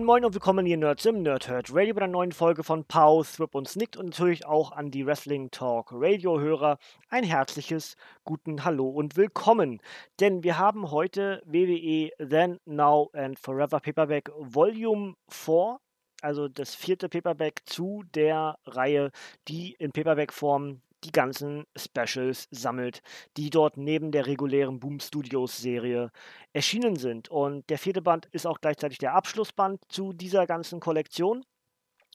[0.00, 3.22] Moin Moin und willkommen hier Nerds im Nerdhurt Radio bei einer neuen Folge von Pau,
[3.22, 6.78] Thrip und Snicked und natürlich auch an die Wrestling Talk Radio Hörer
[7.10, 9.78] ein herzliches guten Hallo und willkommen.
[10.18, 15.78] Denn wir haben heute WWE Then, Now and Forever Paperback Volume 4,
[16.22, 19.10] also das vierte Paperback zu der Reihe,
[19.48, 23.02] die in Paperback-Form die ganzen Specials sammelt,
[23.36, 26.10] die dort neben der regulären Boom Studios Serie
[26.52, 27.28] erschienen sind.
[27.28, 31.44] Und der vierte Band ist auch gleichzeitig der Abschlussband zu dieser ganzen Kollektion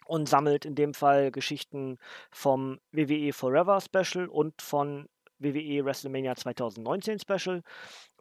[0.05, 1.97] und sammelt in dem Fall Geschichten
[2.31, 5.09] vom WWE Forever Special und von
[5.39, 7.61] WWE WrestleMania 2019 Special.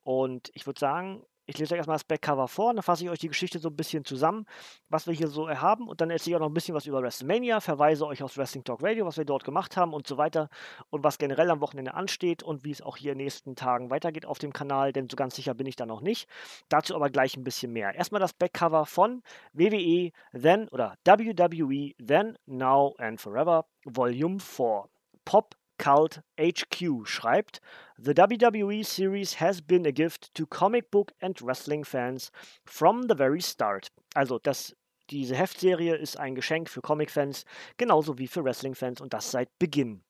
[0.03, 3.19] Und ich würde sagen, ich lese euch erstmal das Backcover vor, dann fasse ich euch
[3.19, 4.47] die Geschichte so ein bisschen zusammen,
[4.89, 7.03] was wir hier so haben und dann erzähle ich auch noch ein bisschen was über
[7.03, 10.49] WrestleMania, verweise euch aufs Wrestling Talk Radio, was wir dort gemacht haben und so weiter
[10.91, 13.91] und was generell am Wochenende ansteht und wie es auch hier in den nächsten Tagen
[13.91, 16.29] weitergeht auf dem Kanal, denn so ganz sicher bin ich da noch nicht.
[16.69, 17.95] Dazu aber gleich ein bisschen mehr.
[17.95, 19.23] Erstmal das Backcover von
[19.53, 24.89] WWE Then oder WWE Then, Now and Forever Volume 4.
[25.25, 27.61] Pop Cult HQ schreibt,
[27.97, 32.31] The WWE series has been a gift to comic book and wrestling fans
[32.65, 33.89] from the very start.
[34.15, 34.77] Also, das,
[35.11, 37.45] diese Heftserie ist ein Geschenk für Comic-Fans,
[37.77, 40.03] genauso wie für Wrestling-Fans und das seit Beginn.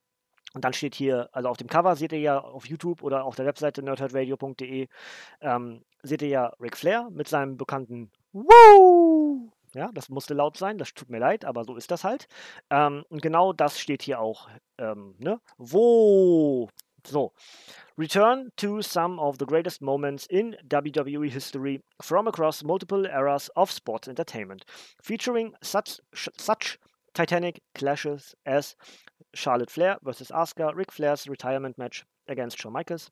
[0.55, 3.35] Und dann steht hier, also auf dem Cover seht ihr ja auf YouTube oder auf
[3.35, 4.87] der Webseite nerdhardradio.de,
[5.41, 9.51] ähm, seht ihr ja Ric Flair mit seinem bekannten Woo!
[9.75, 12.27] Ja, das musste laut sein, das tut mir leid, aber so ist das halt.
[12.71, 14.49] Ähm, und genau das steht hier auch.
[14.79, 15.41] Ähm, ne?
[15.59, 16.69] Wo?
[17.07, 17.33] So.
[17.97, 23.71] Return to some of the greatest moments in WWE history from across multiple eras of
[23.71, 24.65] sports entertainment,
[25.03, 26.79] featuring such, such
[27.15, 28.75] titanic clashes as
[29.35, 33.11] Charlotte Flair versus Asuka, Ric Flair's retirement match against Shawn Michaels,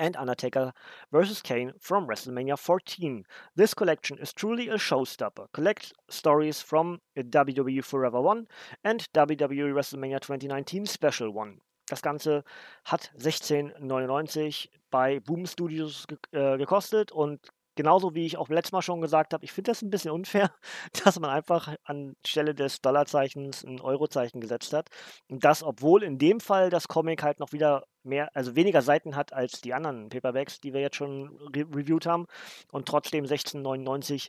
[0.00, 0.72] and Undertaker
[1.12, 1.42] vs.
[1.42, 3.24] Kane from WrestleMania 14.
[3.54, 5.46] This collection is truly a showstopper.
[5.52, 8.48] Collect stories from WWE Forever 1
[8.82, 11.60] and WWE WrestleMania 2019 Special 1.
[11.86, 12.44] Das Ganze
[12.84, 18.82] hat 16,99 bei Boom Studios ge äh, gekostet und genauso wie ich auch letztes Mal
[18.82, 20.52] schon gesagt habe, ich finde das ein bisschen unfair,
[21.04, 24.90] dass man einfach anstelle des Dollarzeichens ein Eurozeichen gesetzt hat.
[25.28, 29.16] Und das, obwohl in dem Fall das Comic halt noch wieder mehr, also weniger Seiten
[29.16, 32.26] hat als die anderen Paperbacks, die wir jetzt schon re reviewed haben.
[32.70, 34.28] Und trotzdem 16,99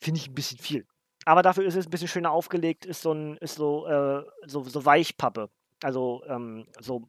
[0.00, 0.86] finde ich ein bisschen viel.
[1.24, 4.62] Aber dafür ist es ein bisschen schöner aufgelegt, ist so ein, ist so, äh, so,
[4.62, 5.50] so Weichpappe.
[5.82, 7.08] Also ähm, so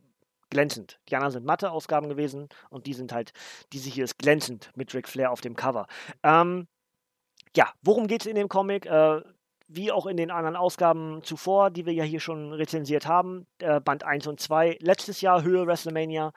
[0.53, 0.99] glänzend.
[1.09, 3.33] Die anderen sind matte Ausgaben gewesen und die sind halt,
[3.73, 5.87] diese hier ist glänzend mit Ric Flair auf dem Cover.
[6.23, 6.67] Ähm,
[7.55, 8.85] ja, worum geht es in dem Comic?
[8.85, 9.21] Äh,
[9.75, 13.47] wie auch in den anderen Ausgaben zuvor, die wir ja hier schon rezensiert haben.
[13.59, 16.31] Äh, Band 1 und 2 letztes Jahr Höhe WrestleMania,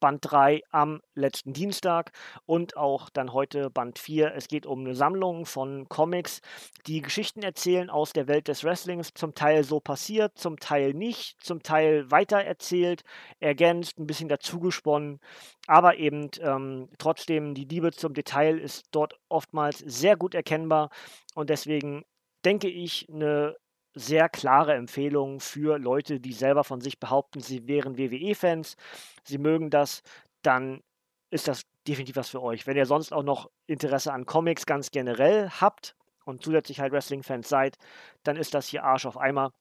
[0.00, 2.12] Band 3 am letzten Dienstag
[2.44, 4.34] und auch dann heute Band 4.
[4.34, 6.40] Es geht um eine Sammlung von Comics,
[6.86, 11.42] die Geschichten erzählen aus der Welt des Wrestlings, zum Teil so passiert, zum Teil nicht,
[11.42, 13.02] zum Teil weitererzählt,
[13.40, 15.20] ergänzt, ein bisschen dazugesponnen,
[15.66, 20.90] aber eben ähm, trotzdem die Liebe zum Detail ist dort oftmals sehr gut erkennbar
[21.34, 22.04] und deswegen
[22.44, 23.56] denke ich, eine
[23.94, 28.76] sehr klare Empfehlung für Leute, die selber von sich behaupten, sie wären WWE-Fans,
[29.24, 30.02] sie mögen das,
[30.42, 30.82] dann
[31.30, 32.66] ist das definitiv was für euch.
[32.66, 35.94] Wenn ihr sonst auch noch Interesse an Comics ganz generell habt
[36.24, 37.76] und zusätzlich halt Wrestling-Fans seid,
[38.22, 39.52] dann ist das hier Arsch auf Eimer.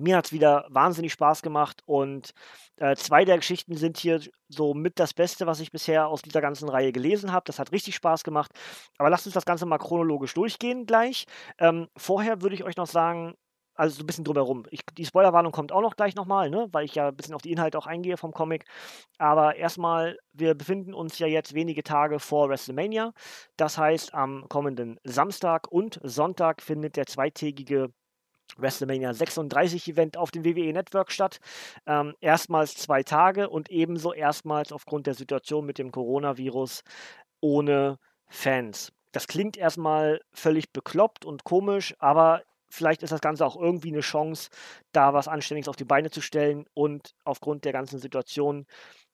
[0.00, 2.32] Mir hat es wieder wahnsinnig Spaß gemacht und
[2.76, 6.40] äh, zwei der Geschichten sind hier so mit das Beste, was ich bisher aus dieser
[6.40, 7.44] ganzen Reihe gelesen habe.
[7.46, 8.50] Das hat richtig Spaß gemacht.
[8.98, 11.26] Aber lasst uns das Ganze mal chronologisch durchgehen gleich.
[11.58, 13.34] Ähm, vorher würde ich euch noch sagen,
[13.80, 14.64] also so ein bisschen drumherum.
[14.70, 16.68] Ich, die Spoilerwarnung kommt auch noch gleich nochmal, ne?
[16.72, 18.64] weil ich ja ein bisschen auf die Inhalte auch eingehe vom Comic.
[19.18, 23.12] Aber erstmal, wir befinden uns ja jetzt wenige Tage vor WrestleMania.
[23.56, 27.90] Das heißt, am kommenden Samstag und Sonntag findet der zweitägige
[28.62, 31.40] WrestleMania 36 Event auf dem WWE Network statt.
[31.86, 36.82] Ähm, erstmals zwei Tage und ebenso erstmals aufgrund der Situation mit dem Coronavirus
[37.40, 37.98] ohne
[38.28, 38.92] Fans.
[39.12, 44.00] Das klingt erstmal völlig bekloppt und komisch, aber vielleicht ist das Ganze auch irgendwie eine
[44.00, 44.50] Chance,
[44.92, 48.66] da was Anständiges auf die Beine zu stellen und aufgrund der ganzen Situation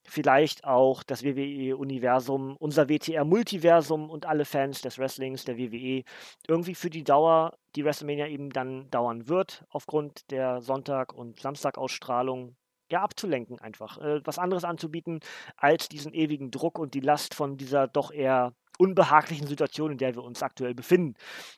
[0.08, 6.04] vielleicht auch das WWE-Universum, unser WTR-Multiversum und alle Fans des Wrestlings, der WWE,
[6.48, 12.56] irgendwie für die Dauer, die WrestleMania eben dann dauern wird, aufgrund der Sonntag- und Samstag-Ausstrahlung,
[12.90, 13.98] ja, abzulenken einfach.
[13.98, 15.20] Äh, was anderes anzubieten
[15.56, 20.14] als diesen ewigen Druck und die Last von dieser doch eher unbehaglichen Situation, in der
[20.14, 21.14] wir uns aktuell befinden.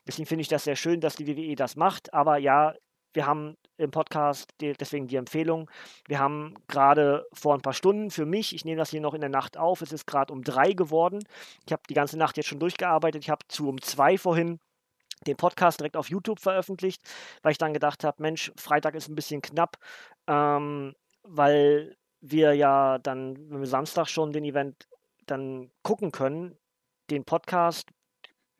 [0.07, 2.13] Deswegen finde ich das sehr schön, dass die WWE das macht.
[2.13, 2.73] Aber ja,
[3.13, 5.69] wir haben im Podcast, deswegen die Empfehlung,
[6.07, 9.21] wir haben gerade vor ein paar Stunden für mich, ich nehme das hier noch in
[9.21, 11.19] der Nacht auf, es ist gerade um drei geworden.
[11.65, 13.23] Ich habe die ganze Nacht jetzt schon durchgearbeitet.
[13.23, 14.59] Ich habe zu um zwei vorhin
[15.27, 17.01] den Podcast direkt auf YouTube veröffentlicht,
[17.41, 19.77] weil ich dann gedacht habe, Mensch, Freitag ist ein bisschen knapp,
[20.27, 24.87] ähm, weil wir ja dann, wenn wir Samstag schon den Event
[25.25, 26.57] dann gucken können,
[27.09, 27.89] den Podcast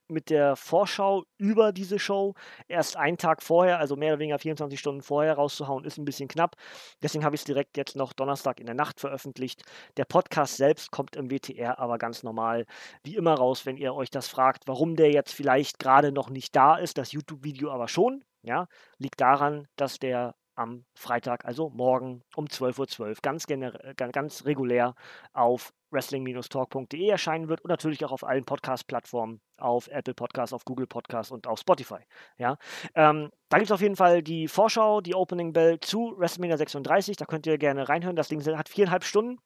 [0.09, 2.33] mit der Vorschau über diese Show
[2.67, 6.27] erst einen Tag vorher, also mehr oder weniger 24 Stunden vorher rauszuhauen, ist ein bisschen
[6.27, 6.56] knapp.
[7.01, 9.63] Deswegen habe ich es direkt jetzt noch Donnerstag in der Nacht veröffentlicht.
[9.97, 12.65] Der Podcast selbst kommt im WTR aber ganz normal
[13.03, 16.55] wie immer raus, wenn ihr euch das fragt, warum der jetzt vielleicht gerade noch nicht
[16.55, 18.23] da ist, das YouTube-Video aber schon.
[18.41, 18.67] Ja,
[18.97, 23.47] liegt daran, dass der am Freitag, also morgen um 12.12 Uhr, ganz,
[23.95, 24.94] ganz regulär
[25.33, 30.85] auf wrestling-talk.de erscheinen wird und natürlich auch auf allen Podcast-Plattformen, auf Apple Podcasts, auf Google
[30.85, 32.00] Podcasts und auf Spotify.
[32.38, 32.57] Ja,
[32.94, 37.17] ähm, da gibt es auf jeden Fall die Vorschau, die Opening Bell zu WrestleMania 36.
[37.17, 38.15] Da könnt ihr gerne reinhören.
[38.15, 39.39] Das Ding hat viereinhalb Stunden.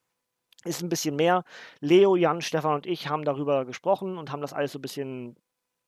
[0.64, 1.44] Ist ein bisschen mehr.
[1.80, 5.36] Leo, Jan, Stefan und ich haben darüber gesprochen und haben das alles so ein bisschen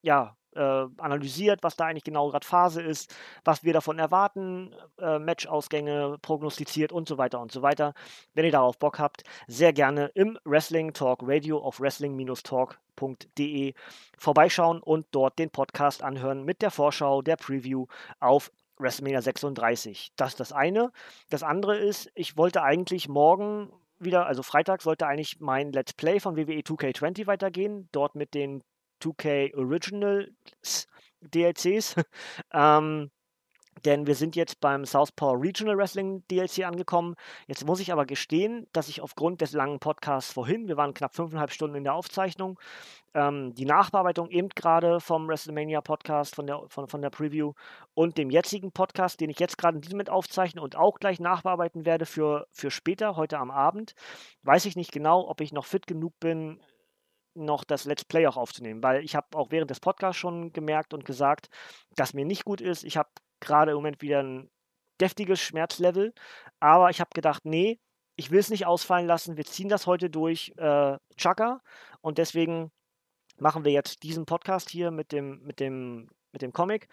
[0.03, 3.15] ja, äh, analysiert, was da eigentlich genau gerade Phase ist,
[3.45, 7.95] was wir davon erwarten, äh, Matchausgänge prognostiziert und so weiter und so weiter.
[8.35, 13.75] Wenn ihr darauf Bock habt, sehr gerne im Wrestling Talk Radio auf wrestling-talk.de
[14.19, 17.87] vorbeischauen und dort den Podcast anhören mit der Vorschau, der Preview
[18.21, 20.13] auf WrestleMania 36.
[20.17, 20.93] Das ist das eine.
[21.31, 26.21] Das andere ist, ich wollte eigentlich morgen wieder, also Freitag sollte eigentlich mein Let's Play
[26.21, 28.63] von WWE 2K20 weitergehen, dort mit den
[29.03, 30.87] 2K Originals
[31.21, 31.97] DLCs.
[32.53, 33.11] ähm,
[33.85, 37.15] denn wir sind jetzt beim Southpaw Regional Wrestling DLC angekommen.
[37.47, 41.15] Jetzt muss ich aber gestehen, dass ich aufgrund des langen Podcasts vorhin, wir waren knapp
[41.15, 42.59] fünfeinhalb Stunden in der Aufzeichnung,
[43.15, 47.53] ähm, die Nachbearbeitung eben gerade vom WrestleMania Podcast, von der, von, von der Preview
[47.95, 51.21] und dem jetzigen Podcast, den ich jetzt gerade in diesem Moment aufzeichne und auch gleich
[51.21, 53.95] nachbearbeiten werde für, für später, heute am Abend,
[54.43, 56.61] weiß ich nicht genau, ob ich noch fit genug bin,
[57.37, 60.95] noch das Let's Play auch aufzunehmen, weil ich habe auch während des Podcasts schon gemerkt
[60.95, 61.49] und gesagt,
[61.95, 62.85] dass mir nicht gut ist.
[62.85, 63.11] Ich habe
[63.41, 64.51] gerade im Moment wieder ein
[65.01, 66.15] deftiges Schmerzlevel,
[66.61, 67.79] aber ich habe gedacht, nee,
[68.17, 69.37] ich will es nicht ausfallen lassen.
[69.37, 71.61] Wir ziehen das heute durch äh, Chaka
[72.01, 72.73] und deswegen
[73.39, 76.89] machen wir jetzt diesen Podcast hier mit dem, mit dem, mit dem Comic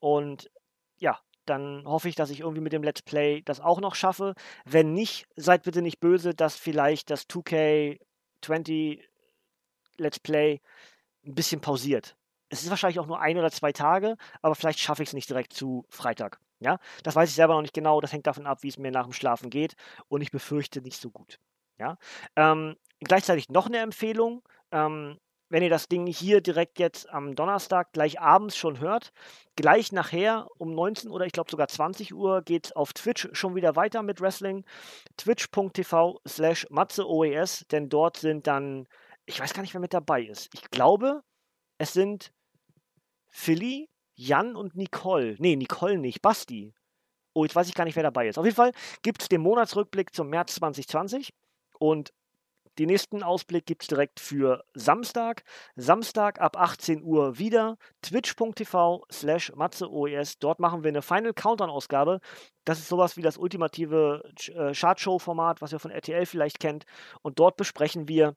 [0.00, 0.50] und
[0.98, 1.18] ja,
[1.48, 4.34] dann hoffe ich, dass ich irgendwie mit dem Let's Play das auch noch schaffe.
[4.64, 9.02] Wenn nicht, seid bitte nicht böse, dass vielleicht das 2K20
[9.98, 10.60] Let's Play
[11.26, 12.16] ein bisschen pausiert.
[12.48, 15.28] Es ist wahrscheinlich auch nur ein oder zwei Tage, aber vielleicht schaffe ich es nicht
[15.28, 16.40] direkt zu Freitag.
[16.60, 18.00] Ja, das weiß ich selber noch nicht genau.
[18.00, 19.76] Das hängt davon ab, wie es mir nach dem Schlafen geht.
[20.08, 21.38] Und ich befürchte nicht so gut.
[21.78, 21.98] Ja,
[22.34, 24.42] ähm, gleichzeitig noch eine Empfehlung.
[24.72, 25.18] Ähm,
[25.50, 29.12] wenn ihr das Ding hier direkt jetzt am Donnerstag gleich abends schon hört,
[29.56, 33.54] gleich nachher um 19 oder ich glaube sogar 20 Uhr geht es auf Twitch schon
[33.54, 34.64] wieder weiter mit Wrestling.
[35.16, 38.86] Twitch.tv slash matzeoes, denn dort sind dann
[39.28, 40.48] ich weiß gar nicht, wer mit dabei ist.
[40.54, 41.22] Ich glaube,
[41.76, 42.32] es sind
[43.30, 45.36] Philly, Jan und Nicole.
[45.38, 46.74] Nee, Nicole nicht, Basti.
[47.34, 48.38] Oh, jetzt weiß ich gar nicht, wer dabei ist.
[48.38, 51.34] Auf jeden Fall gibt es den Monatsrückblick zum März 2020
[51.78, 52.12] und
[52.78, 55.42] den nächsten Ausblick gibt es direkt für Samstag.
[55.76, 57.76] Samstag ab 18 Uhr wieder.
[58.02, 60.38] Twitch.tv slash matzeoes.
[60.38, 62.20] Dort machen wir eine Final Countdown-Ausgabe.
[62.64, 64.22] Das ist sowas wie das ultimative
[64.54, 66.86] äh, Chartshow-Format, was ihr von RTL vielleicht kennt.
[67.22, 68.36] Und dort besprechen wir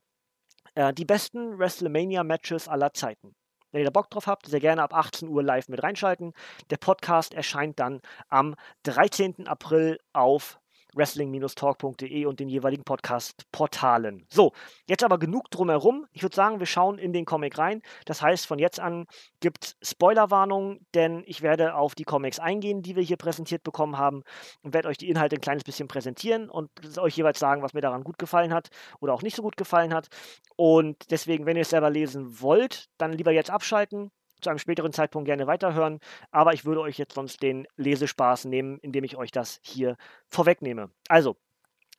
[0.76, 3.36] äh, die besten WrestleMania-Matches aller Zeiten.
[3.72, 6.34] Wenn ihr da Bock drauf habt, sehr gerne ab 18 Uhr live mit reinschalten.
[6.70, 9.48] Der Podcast erscheint dann am 13.
[9.48, 10.61] April auf
[10.96, 14.26] wrestling-talk.de und den jeweiligen Podcast-Portalen.
[14.30, 14.54] So,
[14.88, 16.06] jetzt aber genug drumherum.
[16.12, 17.82] Ich würde sagen, wir schauen in den Comic rein.
[18.06, 19.06] Das heißt, von jetzt an
[19.40, 23.98] gibt es Spoilerwarnung, denn ich werde auf die Comics eingehen, die wir hier präsentiert bekommen
[23.98, 24.24] haben
[24.62, 27.82] und werde euch die Inhalte ein kleines bisschen präsentieren und euch jeweils sagen, was mir
[27.82, 28.70] daran gut gefallen hat
[29.00, 30.08] oder auch nicht so gut gefallen hat.
[30.56, 34.94] Und deswegen, wenn ihr es selber lesen wollt, dann lieber jetzt abschalten zu einem späteren
[34.94, 36.00] Zeitpunkt gerne weiterhören.
[36.32, 40.90] Aber ich würde euch jetzt sonst den Lesespaß nehmen, indem ich euch das hier vorwegnehme.
[41.08, 41.38] Also,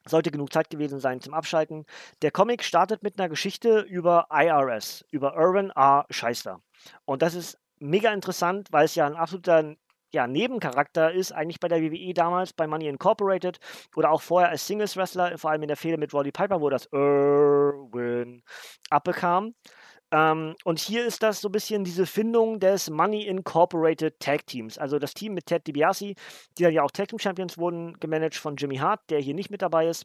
[0.06, 1.86] sollte genug Zeit gewesen sein zum Abschalten.
[2.22, 6.06] Der Comic startet mit einer Geschichte über IRS, über Irwin R.
[6.10, 6.60] Scheißler.
[7.04, 9.76] Und das ist mega interessant, weil es ja ein absoluter
[10.12, 13.58] ja, Nebencharakter ist, eigentlich bei der WWE damals, bei Money Incorporated
[13.96, 16.86] oder auch vorher als Singles-Wrestler, vor allem in der Fehde mit Roddy Piper, wo das
[16.86, 18.42] Erwin
[18.90, 19.54] abbekam.
[20.12, 24.76] Ähm, und hier ist das so ein bisschen diese Findung des Money Incorporated Tag Teams.
[24.78, 26.14] Also das Team mit Ted DiBiase,
[26.58, 29.50] die dann ja auch Tag Team Champions wurden, gemanagt von Jimmy Hart, der hier nicht
[29.50, 30.04] mit dabei ist.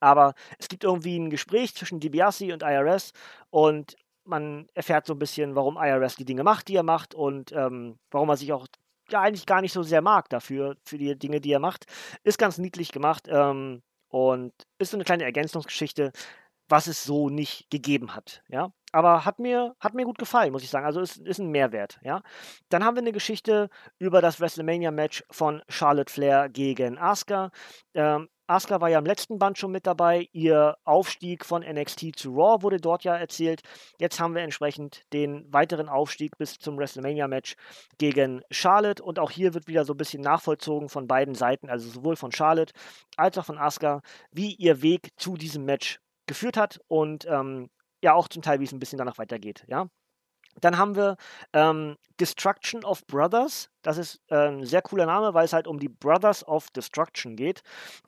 [0.00, 3.12] Aber es gibt irgendwie ein Gespräch zwischen DiBiase und IRS
[3.50, 7.52] und man erfährt so ein bisschen, warum IRS die Dinge macht, die er macht und
[7.52, 8.66] ähm, warum er sich auch
[9.10, 11.86] ja, eigentlich gar nicht so sehr mag dafür, für die Dinge, die er macht.
[12.22, 16.12] Ist ganz niedlich gemacht ähm, und ist so eine kleine Ergänzungsgeschichte,
[16.68, 18.42] was es so nicht gegeben hat.
[18.48, 20.86] Ja, aber hat mir, hat mir gut gefallen, muss ich sagen.
[20.86, 22.22] Also ist, ist ein Mehrwert, ja.
[22.68, 23.68] Dann haben wir eine Geschichte
[23.98, 27.50] über das WrestleMania-Match von Charlotte Flair gegen Asuka.
[27.94, 30.28] Ähm, Asuka war ja im letzten Band schon mit dabei.
[30.32, 33.62] Ihr Aufstieg von NXT zu Raw wurde dort ja erzählt.
[33.98, 37.56] Jetzt haben wir entsprechend den weiteren Aufstieg bis zum WrestleMania-Match
[37.98, 39.02] gegen Charlotte.
[39.02, 42.32] Und auch hier wird wieder so ein bisschen nachvollzogen von beiden Seiten, also sowohl von
[42.32, 42.74] Charlotte
[43.16, 46.80] als auch von Asuka, wie ihr Weg zu diesem Match geführt hat.
[46.88, 47.70] Und ähm,
[48.02, 49.88] ja auch zum Teil, wie es ein bisschen danach weitergeht, ja.
[50.60, 51.16] Dann haben wir
[51.52, 53.70] ähm, Destruction of Brothers.
[53.82, 57.34] Das ist äh, ein sehr cooler Name, weil es halt um die Brothers of Destruction
[57.34, 57.62] geht.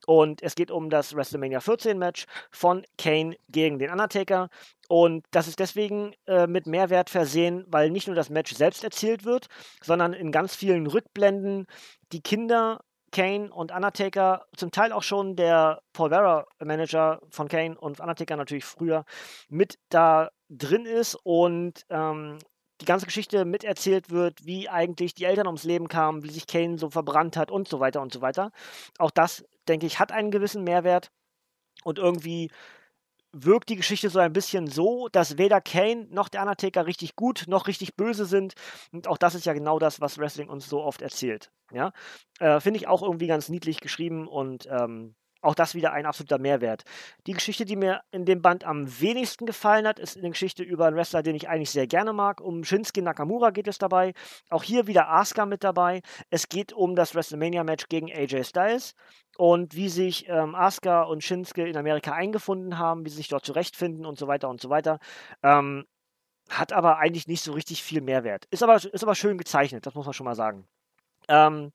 [0.07, 4.49] Und es geht um das WrestleMania 14 Match von Kane gegen den Undertaker.
[4.89, 9.25] Und das ist deswegen äh, mit Mehrwert versehen, weil nicht nur das Match selbst erzählt
[9.25, 9.47] wird,
[9.83, 11.67] sondern in ganz vielen Rückblenden
[12.13, 12.81] die Kinder
[13.17, 18.37] Kane und Undertaker, zum Teil auch schon der Paul Vera Manager von Kane und Undertaker
[18.37, 19.07] natürlich früher
[19.49, 22.39] mit da drin ist und ähm,
[22.83, 26.77] die ganze Geschichte miterzählt wird, wie eigentlich die Eltern ums Leben kamen, wie sich Kane
[26.77, 28.51] so verbrannt hat und so weiter und so weiter.
[28.99, 31.11] Auch das, denke ich, hat einen gewissen Mehrwert
[31.85, 32.51] und irgendwie
[33.33, 37.45] wirkt die Geschichte so ein bisschen so, dass weder Kane noch der Undertaker richtig gut
[37.49, 38.55] noch richtig böse sind.
[38.93, 41.51] Und auch das ist ja genau das, was Wrestling uns so oft erzählt.
[41.73, 41.93] Ja,
[42.39, 46.39] äh, finde ich auch irgendwie ganz niedlich geschrieben und ähm, auch das wieder ein absoluter
[46.39, 46.85] Mehrwert.
[47.27, 50.87] Die Geschichte, die mir in dem Band am wenigsten gefallen hat, ist eine Geschichte über
[50.87, 52.41] einen Wrestler, den ich eigentlich sehr gerne mag.
[52.41, 54.13] Um Shinsuke Nakamura geht es dabei.
[54.51, 56.03] Auch hier wieder Asuka mit dabei.
[56.31, 58.95] Es geht um das WrestleMania-Match gegen AJ Styles
[59.37, 63.45] und wie sich ähm, Asuka und Shinsuke in Amerika eingefunden haben, wie sie sich dort
[63.45, 64.99] zurechtfinden und so weiter und so weiter.
[65.43, 65.85] Ähm,
[66.49, 68.47] hat aber eigentlich nicht so richtig viel Mehrwert.
[68.51, 70.67] Ist aber, ist aber schön gezeichnet, das muss man schon mal sagen.
[71.29, 71.73] Ähm,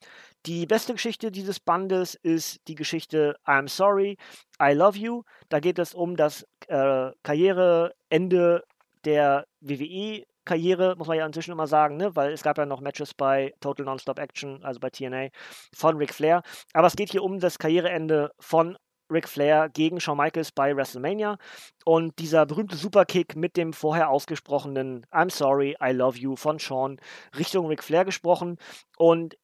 [0.48, 4.17] die beste Geschichte dieses Bandes ist die Geschichte I'm Sorry,
[4.62, 5.24] I Love You.
[5.50, 8.63] Da geht es um das äh, Karriereende
[9.05, 12.15] der WWE-Karriere, muss man ja inzwischen immer sagen, ne?
[12.15, 15.29] weil es gab ja noch Matches bei Total Nonstop Action, also bei TNA,
[15.74, 16.41] von Ric Flair.
[16.74, 18.77] Aber es geht hier um das Karriereende von
[19.12, 21.38] Ric Flair gegen Shawn Michaels bei WrestleMania.
[21.86, 27.00] Und dieser berühmte Superkick mit dem vorher ausgesprochenen I'm sorry, I love you von Shawn
[27.38, 28.58] Richtung Ric Flair gesprochen.
[28.98, 29.36] Und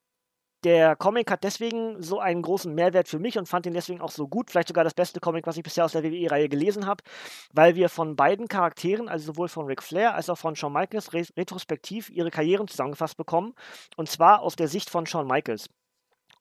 [0.68, 4.12] der Comic hat deswegen so einen großen Mehrwert für mich und fand ihn deswegen auch
[4.12, 4.52] so gut.
[4.52, 7.02] Vielleicht sogar das beste Comic, was ich bisher aus der WWE-Reihe gelesen habe,
[7.54, 11.14] weil wir von beiden Charakteren, also sowohl von Ric Flair als auch von Shawn Michaels,
[11.14, 13.54] retrospektiv ihre Karrieren zusammengefasst bekommen.
[13.96, 15.70] Und zwar aus der Sicht von Shawn Michaels.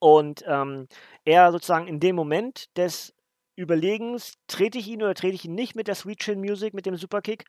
[0.00, 0.88] Und ähm,
[1.24, 3.14] er sozusagen in dem Moment des
[3.54, 6.84] Überlegens, trete ich ihn oder trete ich ihn nicht mit der Sweet Chin Music, mit
[6.84, 7.44] dem Superkick,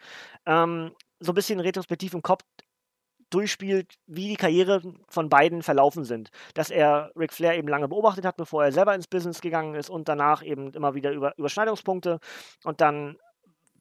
[0.46, 2.44] ähm, so ein bisschen retrospektiv im Kopf
[3.30, 6.30] durchspielt, wie die Karriere von beiden verlaufen sind.
[6.54, 9.90] Dass er Ric Flair eben lange beobachtet hat, bevor er selber ins Business gegangen ist
[9.90, 12.20] und danach eben immer wieder über Überschneidungspunkte
[12.64, 13.18] und dann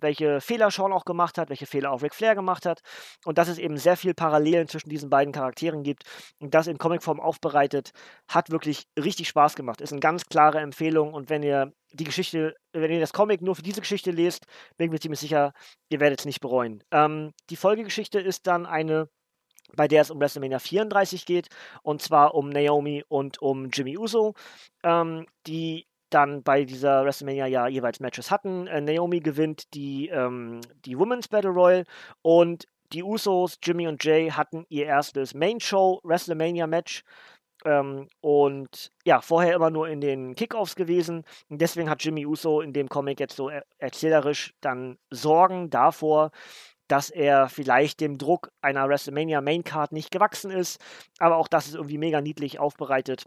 [0.01, 2.81] welche Fehler Sean auch gemacht hat, welche Fehler auch Ric Flair gemacht hat
[3.25, 6.05] und dass es eben sehr viel Parallelen zwischen diesen beiden Charakteren gibt
[6.39, 7.91] und das in Comicform aufbereitet,
[8.29, 9.81] hat wirklich richtig Spaß gemacht.
[9.81, 13.57] Ist eine ganz klare Empfehlung und wenn ihr die Geschichte, wenn ihr das Comic nur
[13.57, 15.53] für diese Geschichte lest, bin ich mir ziemlich sicher,
[15.89, 16.83] ihr werdet es nicht bereuen.
[16.91, 19.09] Ähm, die Folgegeschichte ist dann eine
[19.75, 21.49] bei der es um WrestleMania 34 geht,
[21.83, 24.35] und zwar um Naomi und um Jimmy Uso,
[24.83, 28.67] ähm, die dann bei dieser WrestleMania ja jeweils Matches hatten.
[28.67, 31.85] Äh, Naomi gewinnt die, ähm, die Women's Battle Royal
[32.23, 37.03] und die Usos, Jimmy und Jay, hatten ihr erstes Main Show WrestleMania Match.
[37.65, 41.25] Ähm, und ja, vorher immer nur in den Kickoffs gewesen.
[41.49, 46.31] Und deswegen hat Jimmy Uso in dem Comic jetzt so er erzählerisch dann Sorgen davor,
[46.89, 50.81] dass er vielleicht dem Druck einer WrestleMania Maincard nicht gewachsen ist.
[51.19, 53.25] Aber auch das ist irgendwie mega niedlich aufbereitet.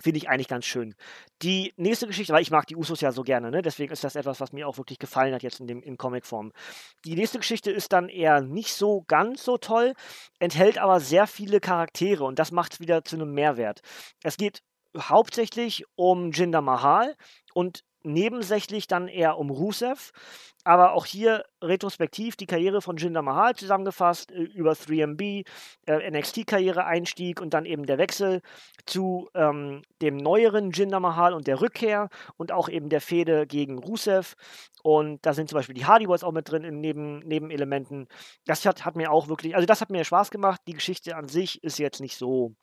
[0.00, 0.94] Finde ich eigentlich ganz schön.
[1.42, 3.60] Die nächste Geschichte, weil ich mag die Usos ja so gerne, ne?
[3.60, 6.52] deswegen ist das etwas, was mir auch wirklich gefallen hat jetzt in, in Comicform.
[7.04, 9.92] Die nächste Geschichte ist dann eher nicht so ganz so toll,
[10.38, 13.80] enthält aber sehr viele Charaktere und das macht es wieder zu einem Mehrwert.
[14.22, 14.62] Es geht
[14.96, 17.14] hauptsächlich um Jinder Mahal
[17.52, 20.12] und nebensächlich dann eher um Rusev.
[20.62, 25.46] Aber auch hier retrospektiv die Karriere von Jinder Mahal zusammengefasst, äh, über 3MB,
[25.86, 28.42] äh, NXT-Karriere-Einstieg und dann eben der Wechsel
[28.84, 33.78] zu ähm, dem neueren Jinder Mahal und der Rückkehr und auch eben der Fehde gegen
[33.78, 34.34] Rusev.
[34.82, 38.06] Und da sind zum Beispiel die Hardy Boys auch mit drin in Neben Nebenelementen.
[38.44, 40.60] Das hat, hat mir auch wirklich, also das hat mir Spaß gemacht.
[40.66, 42.54] Die Geschichte an sich ist jetzt nicht so,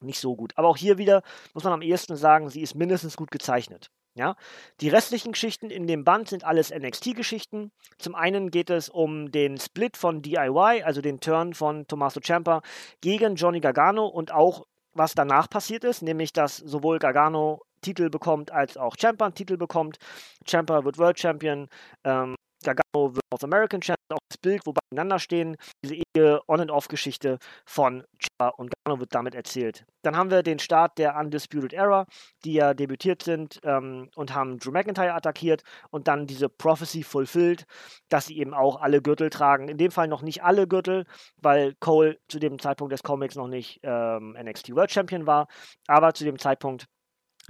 [0.00, 0.52] nicht so gut.
[0.56, 1.22] Aber auch hier wieder
[1.54, 3.90] muss man am ehesten sagen, sie ist mindestens gut gezeichnet.
[4.18, 4.36] Ja?
[4.80, 7.70] Die restlichen Geschichten in dem Band sind alles NXT-Geschichten.
[7.96, 12.60] Zum einen geht es um den Split von DIY, also den Turn von Tommaso Ciampa
[13.00, 18.50] gegen Johnny Gargano und auch was danach passiert ist, nämlich dass sowohl Gargano Titel bekommt
[18.50, 19.98] als auch Ciampa Titel bekommt.
[20.44, 21.68] Ciampa wird World Champion.
[22.02, 22.34] Ähm,
[22.74, 28.04] Gargano wird North American Champion, auch das Bild, wo beieinander stehen, diese ewige On-and-Off-Geschichte von
[28.20, 29.84] Ciampa und Gargano wird damit erzählt.
[30.02, 32.06] Dann haben wir den Start der Undisputed Era,
[32.44, 37.64] die ja debütiert sind ähm, und haben Drew McIntyre attackiert und dann diese Prophecy fulfilled,
[38.08, 39.68] dass sie eben auch alle Gürtel tragen.
[39.68, 41.04] In dem Fall noch nicht alle Gürtel,
[41.36, 45.48] weil Cole zu dem Zeitpunkt des Comics noch nicht ähm, NXT World Champion war,
[45.86, 46.86] aber zu dem Zeitpunkt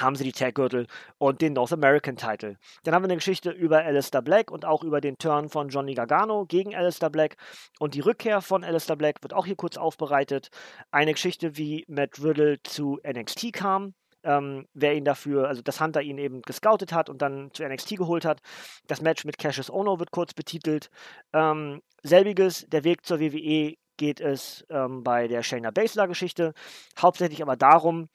[0.01, 0.87] haben sie die Tag-Gürtel
[1.19, 2.57] und den North American Title.
[2.85, 5.95] Dann haben wir eine Geschichte über Alistair Black und auch über den Turn von Johnny
[5.95, 7.37] Gargano gegen Alistair Black
[7.79, 10.49] und die Rückkehr von Alistair Black wird auch hier kurz aufbereitet.
[10.91, 16.03] Eine Geschichte, wie Matt Riddle zu NXT kam, ähm, wer ihn dafür, also dass Hunter
[16.03, 18.41] ihn eben gescoutet hat und dann zu NXT geholt hat.
[18.87, 20.91] Das Match mit Cassius Ono wird kurz betitelt.
[21.33, 26.55] Ähm, selbiges, der Weg zur WWE geht es ähm, bei der Shayna Baszler Geschichte,
[26.99, 28.09] hauptsächlich aber darum,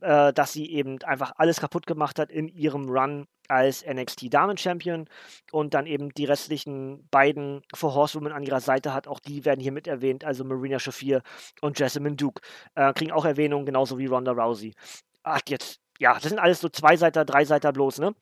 [0.00, 4.58] äh, dass sie eben einfach alles kaputt gemacht hat in ihrem Run als NXT Damen
[4.58, 5.08] Champion
[5.52, 9.08] und dann eben die restlichen beiden Four Horsewomen an ihrer Seite hat.
[9.08, 11.22] Auch die werden hier mit erwähnt, also Marina Shafir
[11.60, 12.42] und Jessamine Duke.
[12.74, 14.74] Äh, kriegen auch Erwähnung, genauso wie Ronda Rousey.
[15.22, 18.14] Ach, jetzt, ja, das sind alles so Zwei-Seiter, Drei-Seiter bloß, ne?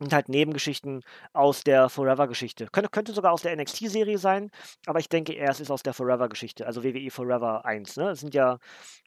[0.00, 2.66] und halt Nebengeschichten aus der Forever-Geschichte.
[2.72, 4.50] Könnte, könnte sogar aus der NXT-Serie sein,
[4.86, 7.96] aber ich denke eher, es ist aus der Forever-Geschichte, also WWE Forever 1.
[7.96, 8.10] Ne?
[8.10, 8.58] Es sind ja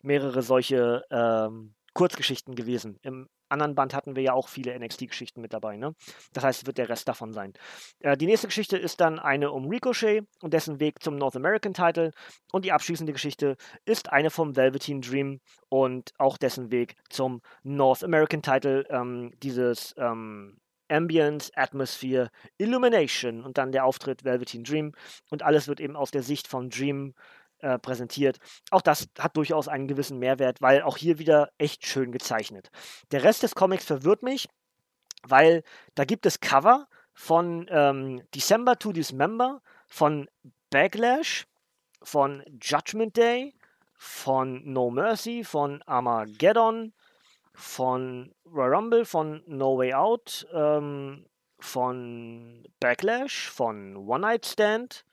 [0.04, 2.98] mehrere solche ähm, Kurzgeschichten gewesen.
[3.02, 5.78] Im anderen Band hatten wir ja auch viele NXT-Geschichten mit dabei.
[5.78, 5.96] Ne?
[6.34, 7.54] Das heißt, es wird der Rest davon sein.
[8.00, 11.74] Äh, die nächste Geschichte ist dann eine um Ricochet und dessen Weg zum North American
[11.74, 12.12] Title.
[12.52, 15.40] Und die abschließende Geschichte ist eine vom Velveteen Dream
[15.70, 18.86] und auch dessen Weg zum North American Title.
[18.90, 20.58] Ähm, dieses ähm,
[20.90, 24.94] Ambience, Atmosphere, Illumination und dann der Auftritt Velveteen Dream.
[25.30, 27.14] Und alles wird eben aus der Sicht von Dream
[27.64, 28.38] äh, präsentiert.
[28.72, 32.70] Auch das hat durchaus einen gewissen Mehrwert, weil auch hier wieder echt schön gezeichnet.
[33.12, 34.50] Der Rest des Comics verwirrt mich,
[35.24, 35.64] weil
[35.96, 40.28] da gibt es Cover von ähm, December to Dismember, von
[40.70, 41.48] Backlash,
[42.02, 43.56] von Judgment Day,
[43.96, 46.94] von No Mercy, von Armageddon,
[47.54, 51.26] von Royal Rumble, von No Way Out, ähm,
[51.60, 55.06] von Backlash, von One Night Stand,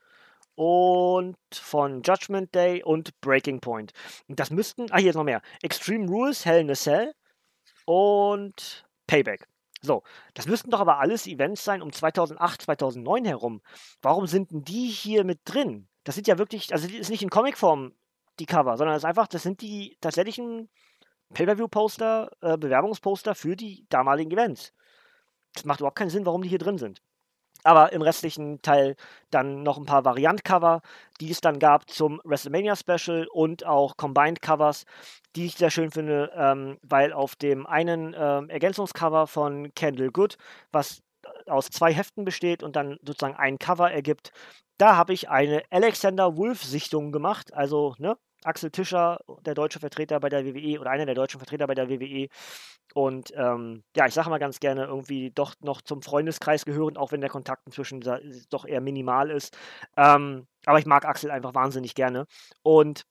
[0.60, 3.94] und von Judgment Day und Breaking Point.
[4.28, 5.40] Und das müssten, ah, hier ist noch mehr.
[5.62, 7.14] Extreme Rules, Hell in a Cell
[7.86, 9.48] und Payback.
[9.80, 10.02] So,
[10.34, 13.62] das müssten doch aber alles Events sein um 2008, 2009 herum.
[14.02, 15.88] Warum sind denn die hier mit drin?
[16.04, 17.94] Das sind ja wirklich, also das ist nicht in Comicform
[18.38, 20.68] die Cover, sondern das ist einfach, das sind die tatsächlichen
[21.32, 24.74] Pay-Per-View-Poster, äh, Bewerbungsposter für die damaligen Events.
[25.54, 27.00] Das macht überhaupt keinen Sinn, warum die hier drin sind.
[27.64, 28.96] Aber im restlichen Teil
[29.30, 30.82] dann noch ein paar Variant-Cover,
[31.20, 34.84] die es dann gab zum WrestleMania Special und auch Combined-Covers,
[35.36, 40.36] die ich sehr schön finde, ähm, weil auf dem einen ähm, Ergänzungscover von Kendall Good,
[40.72, 41.02] was
[41.46, 44.32] aus zwei Heften besteht und dann sozusagen ein Cover ergibt,
[44.78, 47.52] da habe ich eine Alexander Wolf-Sichtung gemacht.
[47.52, 51.66] Also, ne, Axel Tischer, der deutsche Vertreter bei der WWE oder einer der deutschen Vertreter
[51.66, 52.28] bei der WWE.
[52.94, 57.12] Und ähm, ja, ich sage mal ganz gerne, irgendwie doch noch zum Freundeskreis gehören, auch
[57.12, 58.00] wenn der Kontakt inzwischen
[58.50, 59.56] doch eher minimal ist.
[59.96, 62.26] Ähm, aber ich mag Axel einfach wahnsinnig gerne.
[62.62, 63.04] Und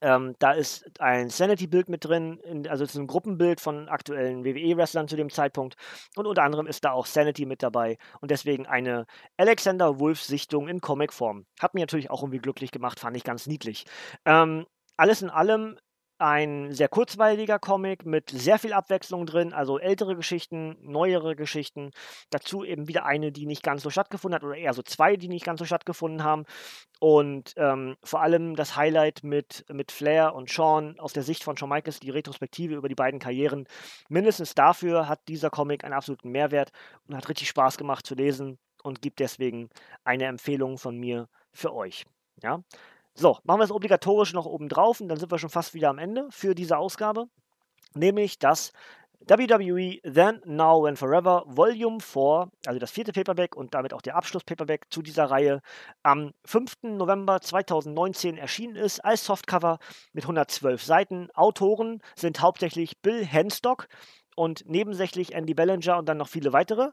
[0.00, 4.44] ähm, da ist ein Sanity-Bild mit drin, in, also es ist ein Gruppenbild von aktuellen
[4.44, 5.76] WWE-Wrestlern zu dem Zeitpunkt.
[6.16, 7.98] Und unter anderem ist da auch Sanity mit dabei.
[8.20, 11.46] Und deswegen eine Alexander Wolf-Sichtung in Comicform.
[11.60, 13.84] Hat mir natürlich auch irgendwie glücklich gemacht, fand ich ganz niedlich.
[14.24, 15.78] Ähm, alles in allem
[16.20, 21.90] ein sehr kurzweiliger Comic mit sehr viel Abwechslung drin, also ältere Geschichten, neuere Geschichten.
[22.30, 25.28] Dazu eben wieder eine, die nicht ganz so stattgefunden hat, oder eher so zwei, die
[25.28, 26.44] nicht ganz so stattgefunden haben.
[26.98, 31.56] Und ähm, vor allem das Highlight mit, mit Flair und Sean aus der Sicht von
[31.56, 33.66] Shawn Michaels, die Retrospektive über die beiden Karrieren.
[34.08, 36.70] Mindestens dafür hat dieser Comic einen absoluten Mehrwert
[37.06, 39.70] und hat richtig Spaß gemacht zu lesen und gibt deswegen
[40.04, 42.04] eine Empfehlung von mir für euch.
[42.42, 42.62] Ja.
[43.14, 45.90] So, machen wir es obligatorisch noch oben drauf und dann sind wir schon fast wieder
[45.90, 47.26] am Ende für diese Ausgabe.
[47.94, 48.72] Nämlich das
[49.28, 54.16] WWE Then, Now and Forever Volume 4, also das vierte Paperback und damit auch der
[54.16, 55.60] Abschluss-Paperback zu dieser Reihe,
[56.02, 56.84] am 5.
[56.84, 59.78] November 2019 erschienen ist als Softcover
[60.12, 61.28] mit 112 Seiten.
[61.34, 63.88] Autoren sind hauptsächlich Bill Henstock
[64.40, 66.92] und nebensächlich Andy Bellinger und dann noch viele weitere.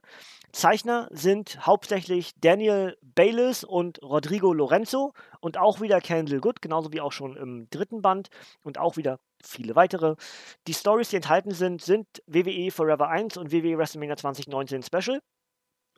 [0.52, 7.00] Zeichner sind hauptsächlich Daniel Bayliss und Rodrigo Lorenzo und auch wieder Kendall Good, genauso wie
[7.00, 8.28] auch schon im dritten Band
[8.64, 10.16] und auch wieder viele weitere.
[10.68, 15.22] Die Stories, die enthalten sind, sind WWE Forever 1 und WWE WrestleMania 2019 Special.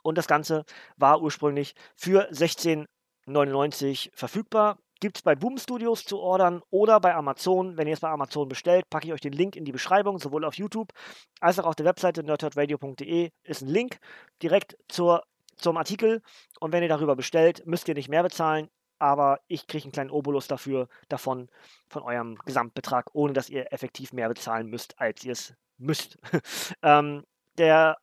[0.04, 0.66] Und das Ganze
[0.98, 4.78] war ursprünglich für 16,99 verfügbar.
[5.00, 7.78] Gibt es bei Boom Studios zu ordern oder bei Amazon.
[7.78, 10.44] Wenn ihr es bei Amazon bestellt, packe ich euch den Link in die Beschreibung, sowohl
[10.44, 10.92] auf YouTube
[11.40, 14.00] als auch auf der Webseite nerdhurtradio.de ist ein Link
[14.42, 15.24] direkt zur,
[15.56, 16.22] zum Artikel.
[16.60, 20.12] Und wenn ihr darüber bestellt, müsst ihr nicht mehr bezahlen, aber ich kriege einen kleinen
[20.12, 21.50] Obolus dafür, davon,
[21.88, 26.18] von eurem Gesamtbetrag, ohne dass ihr effektiv mehr bezahlen müsst, als ihr es müsst.
[26.84, 27.24] ähm,
[27.58, 27.98] der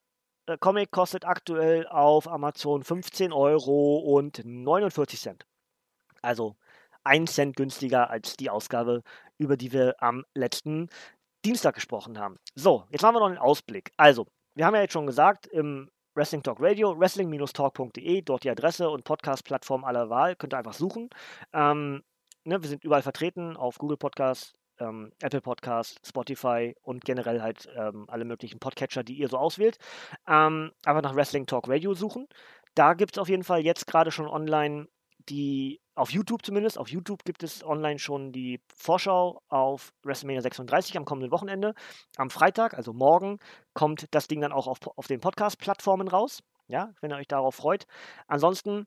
[0.46, 5.46] äh, Comic kostet aktuell auf Amazon 15 Euro und 49 Cent.
[6.22, 6.56] Also
[7.06, 9.02] 1 Cent günstiger als die Ausgabe,
[9.38, 10.88] über die wir am letzten
[11.44, 12.38] Dienstag gesprochen haben.
[12.54, 13.92] So, jetzt machen wir noch einen Ausblick.
[13.96, 18.88] Also, wir haben ja jetzt schon gesagt, im Wrestling Talk Radio, wrestling-talk.de, dort die Adresse
[18.88, 21.10] und Podcast-Plattform aller Wahl, könnt ihr einfach suchen.
[21.52, 22.02] Ähm,
[22.44, 27.68] ne, wir sind überall vertreten, auf Google Podcasts, ähm, Apple Podcast, Spotify und generell halt
[27.76, 29.76] ähm, alle möglichen Podcatcher, die ihr so auswählt.
[30.26, 32.26] Ähm, einfach nach Wrestling Talk Radio suchen.
[32.74, 34.88] Da gibt es auf jeden Fall jetzt gerade schon online
[35.28, 40.96] die auf YouTube zumindest, auf YouTube gibt es online schon die Vorschau auf WrestleMania 36
[40.96, 41.74] am kommenden Wochenende.
[42.16, 43.38] Am Freitag, also morgen,
[43.74, 46.42] kommt das Ding dann auch auf, auf den Podcast-Plattformen raus.
[46.68, 47.86] Ja, wenn ihr euch darauf freut.
[48.26, 48.86] Ansonsten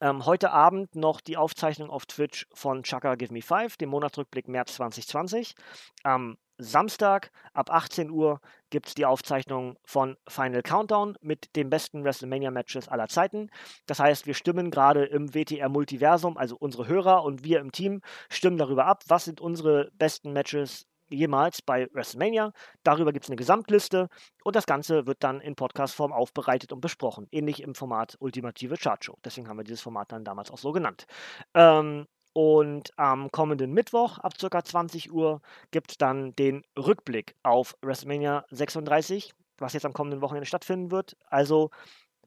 [0.00, 4.48] ähm, heute Abend noch die Aufzeichnung auf Twitch von Chaka Give Me Five, dem Monatsrückblick
[4.48, 5.54] März 2020.
[6.02, 8.40] Am Samstag ab 18 Uhr
[8.70, 13.50] gibt es die Aufzeichnung von Final Countdown mit den besten WrestleMania-Matches aller Zeiten.
[13.86, 18.58] Das heißt, wir stimmen gerade im WTR-Multiversum, also unsere Hörer und wir im Team stimmen
[18.58, 22.52] darüber ab, was sind unsere besten Matches jemals bei WrestleMania.
[22.82, 24.08] Darüber gibt es eine Gesamtliste
[24.44, 27.28] und das Ganze wird dann in Podcast-Form aufbereitet und besprochen.
[27.30, 29.16] Ähnlich im Format Ultimative Chart Show.
[29.24, 31.06] Deswegen haben wir dieses Format dann damals auch so genannt.
[31.54, 32.06] Ähm,
[32.38, 34.62] und am kommenden Mittwoch ab ca.
[34.64, 40.46] 20 Uhr gibt es dann den Rückblick auf WrestleMania 36, was jetzt am kommenden Wochenende
[40.46, 41.16] stattfinden wird.
[41.26, 41.70] Also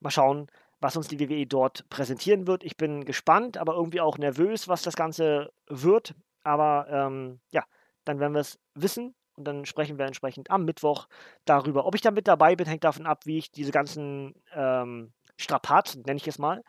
[0.02, 0.48] mal schauen,
[0.82, 2.66] was uns die WWE dort präsentieren wird.
[2.66, 6.14] Ich bin gespannt, aber irgendwie auch nervös, was das Ganze wird.
[6.44, 7.64] Aber ähm, ja,
[8.04, 11.08] dann werden wir es wissen und dann sprechen wir entsprechend am Mittwoch
[11.46, 11.86] darüber.
[11.86, 16.02] Ob ich da mit dabei bin, hängt davon ab, wie ich diese ganzen ähm, Strapazen,
[16.02, 16.64] nenne ich es mal,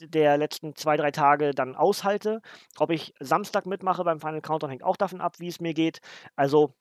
[0.00, 2.40] der letzten zwei, drei Tage dann aushalte.
[2.78, 6.00] Ob ich Samstag mitmache beim Final Countdown hängt auch davon ab, wie es mir geht.
[6.36, 6.74] Also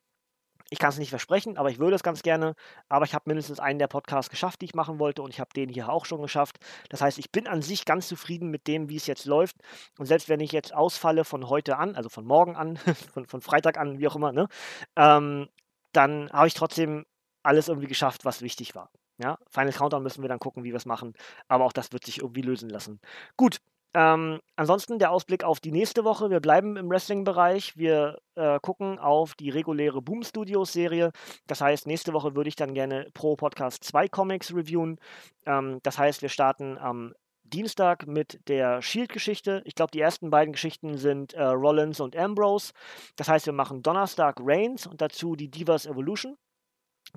[0.70, 2.56] ich kann es nicht versprechen, aber ich würde es ganz gerne.
[2.90, 5.50] Aber ich habe mindestens einen der Podcasts geschafft, die ich machen wollte und ich habe
[5.56, 6.58] den hier auch schon geschafft.
[6.90, 9.56] Das heißt, ich bin an sich ganz zufrieden mit dem, wie es jetzt läuft.
[9.98, 12.78] Und selbst wenn ich jetzt ausfalle von heute an, also von morgen an,
[13.14, 14.48] von, von Freitag an, wie auch immer, ne,
[14.98, 15.48] ähm,
[15.94, 17.06] dann habe ich trotzdem
[17.44, 18.92] alles irgendwie geschafft, was wichtig war.
[19.20, 21.14] Ja, Final Countdown müssen wir dann gucken, wie wir es machen.
[21.48, 23.00] Aber auch das wird sich irgendwie lösen lassen.
[23.36, 23.60] Gut,
[23.94, 26.30] ähm, ansonsten der Ausblick auf die nächste Woche.
[26.30, 27.78] Wir bleiben im Wrestling-Bereich.
[27.78, 31.12] Wir äh, gucken auf die reguläre Boom Studios-Serie.
[31.48, 35.00] Das heißt, nächste Woche würde ich dann gerne pro Podcast zwei Comics reviewen.
[35.48, 39.62] Ähm, das heißt, wir starten am Dienstag mit der Shield-Geschichte.
[39.66, 42.74] Ich glaube, die ersten beiden Geschichten sind äh, Rollins und Ambrose.
[43.16, 46.38] Das heißt, wir machen Donnerstag Reigns und dazu die Divas Evolution.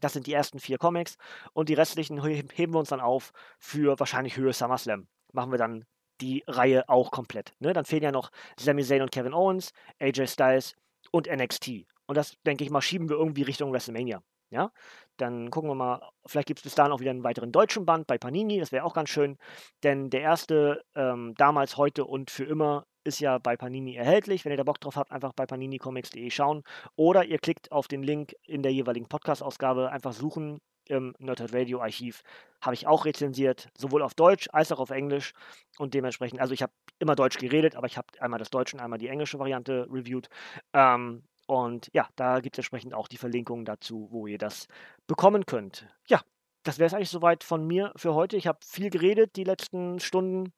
[0.01, 1.17] Das sind die ersten vier Comics
[1.53, 5.09] und die restlichen heben wir uns dann auf für wahrscheinlich Höhe SummerSlam.
[5.33, 5.85] Machen wir dann
[6.21, 7.55] die Reihe auch komplett.
[7.59, 7.73] Ne?
[7.73, 10.77] Dann fehlen ja noch Sami Zayn und Kevin Owens, AJ Styles
[11.11, 11.87] und NXT.
[12.07, 14.23] Und das, denke ich mal, schieben wir irgendwie Richtung WrestleMania.
[14.51, 14.73] Ja,
[15.17, 18.09] dann gucken wir mal, vielleicht gibt es bis dahin auch wieder einen weiteren deutschen Band
[18.09, 19.39] bei Panini, das wäre auch ganz schön,
[19.85, 24.45] denn der erste ähm, damals, heute und für immer ist ja bei Panini erhältlich.
[24.45, 26.63] Wenn ihr da Bock drauf habt, einfach bei paninicomics.de schauen
[26.97, 31.81] oder ihr klickt auf den Link in der jeweiligen Podcast-Ausgabe, einfach suchen im Nerdhead Radio
[31.81, 32.23] Archiv.
[32.61, 35.33] Habe ich auch rezensiert, sowohl auf Deutsch als auch auf Englisch
[35.79, 38.83] und dementsprechend, also ich habe immer Deutsch geredet, aber ich habe einmal das Deutsche und
[38.83, 40.29] einmal die englische Variante reviewed.
[40.73, 44.69] Ähm, und ja, da gibt es entsprechend auch die Verlinkungen dazu, wo ihr das
[45.07, 45.89] bekommen könnt.
[46.07, 46.21] Ja,
[46.63, 48.37] das wäre es eigentlich soweit von mir für heute.
[48.37, 50.53] Ich habe viel geredet die letzten Stunden.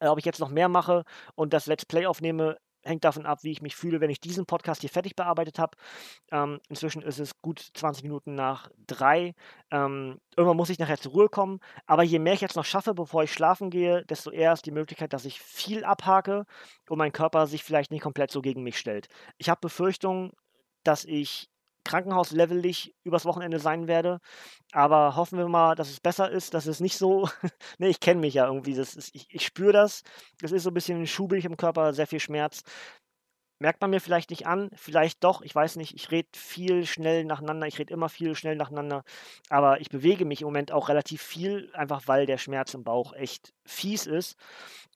[0.00, 3.42] Äh, ob ich jetzt noch mehr mache und das Let's Play aufnehme, hängt davon ab,
[3.42, 5.76] wie ich mich fühle, wenn ich diesen Podcast hier fertig bearbeitet habe.
[6.30, 9.34] Ähm, inzwischen ist es gut 20 Minuten nach drei.
[9.70, 11.60] Ähm, irgendwann muss ich nachher zur Ruhe kommen.
[11.86, 14.70] Aber je mehr ich jetzt noch schaffe, bevor ich schlafen gehe, desto eher ist die
[14.70, 16.44] Möglichkeit, dass ich viel abhake
[16.88, 19.08] und mein Körper sich vielleicht nicht komplett so gegen mich stellt.
[19.36, 20.32] Ich habe Befürchtungen,
[20.84, 21.48] dass ich
[21.84, 24.20] krankenhauslevelig übers Wochenende sein werde.
[24.72, 27.28] Aber hoffen wir mal, dass es besser ist, dass es nicht so.
[27.78, 28.74] ne, ich kenne mich ja irgendwie.
[28.74, 30.02] Das ist, ich, ich spüre das.
[30.40, 32.62] Das ist so ein bisschen schubig im Körper, sehr viel Schmerz.
[33.60, 37.24] Merkt man mir vielleicht nicht an, vielleicht doch, ich weiß nicht, ich rede viel schnell
[37.24, 39.02] nacheinander, ich rede immer viel schnell nacheinander,
[39.48, 43.14] aber ich bewege mich im Moment auch relativ viel, einfach weil der Schmerz im Bauch
[43.14, 44.36] echt fies ist.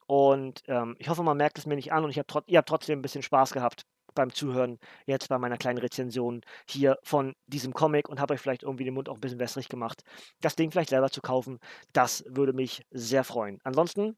[0.07, 2.69] Und ähm, ich hoffe, man merkt es mir nicht an und ich hab ihr habt
[2.69, 7.73] trotzdem ein bisschen Spaß gehabt beim Zuhören jetzt bei meiner kleinen Rezension hier von diesem
[7.73, 10.03] Comic und habe euch vielleicht irgendwie den Mund auch ein bisschen wässrig gemacht.
[10.41, 11.59] Das Ding vielleicht selber zu kaufen,
[11.93, 13.59] das würde mich sehr freuen.
[13.65, 14.17] Ansonsten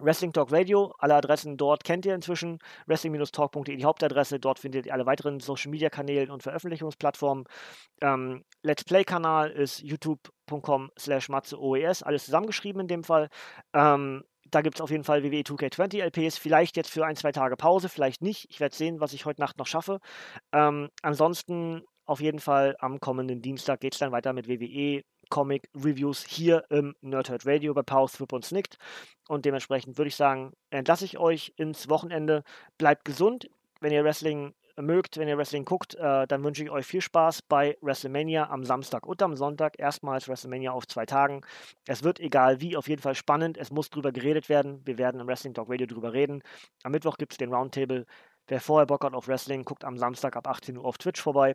[0.00, 2.58] Wrestling Talk Radio, alle Adressen dort kennt ihr inzwischen.
[2.86, 4.38] Wrestling-talk.de die Hauptadresse.
[4.38, 7.44] Dort findet ihr alle weiteren Social Media Kanälen und Veröffentlichungsplattformen.
[8.00, 13.28] Ähm, Let's Play Kanal ist youtube.com slash matzeoes, alles zusammengeschrieben in dem Fall.
[13.74, 16.38] Ähm, da gibt es auf jeden Fall WWE 2K20 LPs.
[16.38, 18.46] Vielleicht jetzt für ein, zwei Tage Pause, vielleicht nicht.
[18.50, 20.00] Ich werde sehen, was ich heute Nacht noch schaffe.
[20.52, 25.68] Ähm, ansonsten auf jeden Fall am kommenden Dienstag geht es dann weiter mit WWE Comic
[25.74, 28.78] Reviews hier im Nerdhurt Radio bei Power, Swip und Snicked.
[29.28, 32.44] Und dementsprechend würde ich sagen, entlasse ich euch ins Wochenende.
[32.78, 33.50] Bleibt gesund.
[33.80, 37.42] Wenn ihr Wrestling mögt, wenn ihr Wrestling guckt, äh, dann wünsche ich euch viel Spaß
[37.42, 39.78] bei WrestleMania am Samstag und am Sonntag.
[39.78, 41.42] Erstmals WrestleMania auf zwei Tagen.
[41.86, 43.56] Es wird egal wie, auf jeden Fall spannend.
[43.58, 44.80] Es muss drüber geredet werden.
[44.84, 46.42] Wir werden im Wrestling Talk Radio drüber reden.
[46.82, 48.06] Am Mittwoch gibt es den Roundtable.
[48.46, 51.54] Wer vorher Bock hat auf Wrestling, guckt am Samstag ab 18 Uhr auf Twitch vorbei.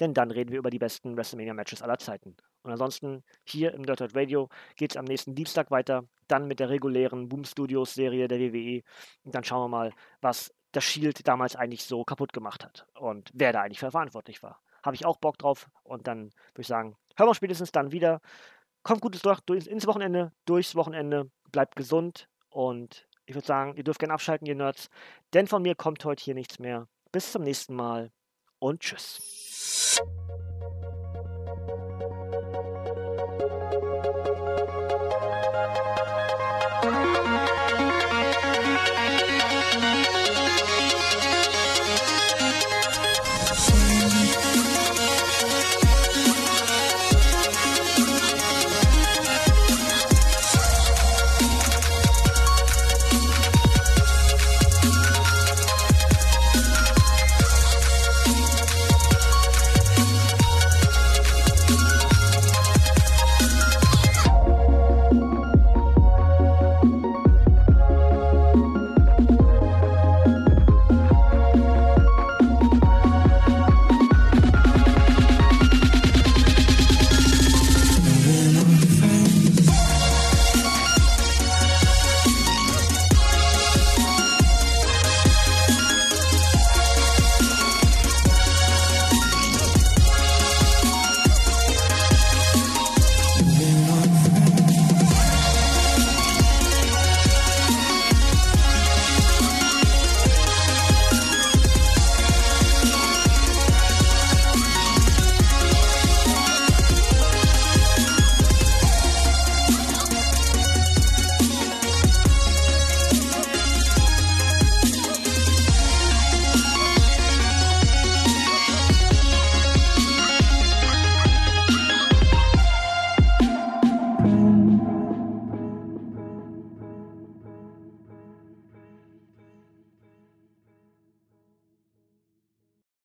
[0.00, 2.36] Denn dann reden wir über die besten WrestleMania-Matches aller Zeiten.
[2.62, 6.04] Und ansonsten hier im Dirtert Radio geht es am nächsten Dienstag weiter.
[6.28, 8.82] Dann mit der regulären Boom Studios-Serie der WWE.
[9.24, 13.30] Und dann schauen wir mal, was das Shield damals eigentlich so kaputt gemacht hat und
[13.32, 14.60] wer da eigentlich verantwortlich war.
[14.82, 18.20] Habe ich auch Bock drauf und dann würde ich sagen, hören wir spätestens dann wieder.
[18.82, 23.84] Kommt gutes durch, durch, ins Wochenende, durchs Wochenende, bleibt gesund und ich würde sagen, ihr
[23.84, 24.90] dürft gerne abschalten, ihr Nerds,
[25.32, 26.86] denn von mir kommt heute hier nichts mehr.
[27.12, 28.10] Bis zum nächsten Mal
[28.58, 30.00] und tschüss.